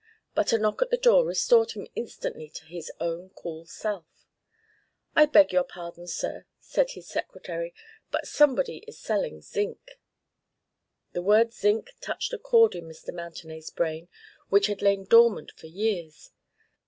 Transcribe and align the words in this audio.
But 0.33 0.51
a 0.51 0.57
knock 0.57 0.81
at 0.81 0.89
the 0.89 0.97
door 0.97 1.23
restored 1.23 1.73
him 1.73 1.87
instantly 1.93 2.49
to 2.49 2.65
his 2.65 2.91
own 2.99 3.29
cool 3.35 3.67
self. 3.67 4.25
"I 5.15 5.27
beg 5.27 5.53
your 5.53 5.63
pardon, 5.63 6.07
Sir," 6.07 6.47
said 6.59 6.89
his 6.89 7.07
secretary, 7.07 7.75
"but 8.09 8.25
somebody 8.27 8.77
is 8.87 8.97
selling 8.99 9.41
zinc." 9.43 9.99
The 11.11 11.21
word 11.21 11.53
"Zinc" 11.53 11.91
touched 12.01 12.33
a 12.33 12.39
chord 12.39 12.73
in 12.73 12.85
Mr. 12.85 13.13
Mountenay's 13.13 13.69
brain 13.69 14.07
which 14.49 14.65
had 14.65 14.81
lain 14.81 15.05
dormant 15.05 15.51
for 15.51 15.67
years. 15.67 16.31